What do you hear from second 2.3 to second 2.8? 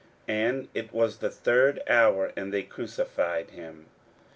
and they